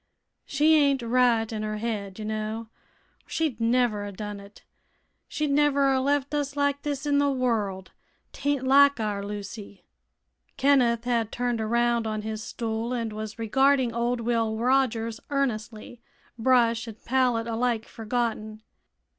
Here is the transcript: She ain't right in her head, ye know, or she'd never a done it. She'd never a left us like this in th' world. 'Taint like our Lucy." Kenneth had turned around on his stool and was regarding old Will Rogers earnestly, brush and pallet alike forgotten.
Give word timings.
She 0.47 0.73
ain't 0.75 1.03
right 1.03 1.51
in 1.53 1.61
her 1.61 1.77
head, 1.77 2.17
ye 2.17 2.25
know, 2.25 2.59
or 3.23 3.29
she'd 3.29 3.61
never 3.61 4.03
a 4.03 4.11
done 4.11 4.39
it. 4.39 4.63
She'd 5.27 5.51
never 5.51 5.93
a 5.93 6.01
left 6.01 6.33
us 6.33 6.55
like 6.55 6.81
this 6.81 7.05
in 7.05 7.19
th' 7.19 7.37
world. 7.37 7.91
'Taint 8.33 8.65
like 8.65 8.99
our 8.99 9.23
Lucy." 9.23 9.85
Kenneth 10.57 11.03
had 11.03 11.31
turned 11.31 11.61
around 11.61 12.07
on 12.07 12.23
his 12.23 12.41
stool 12.43 12.93
and 12.93 13.13
was 13.13 13.37
regarding 13.37 13.93
old 13.93 14.21
Will 14.21 14.57
Rogers 14.57 15.19
earnestly, 15.29 16.01
brush 16.35 16.87
and 16.87 16.97
pallet 17.05 17.45
alike 17.45 17.85
forgotten. 17.87 18.63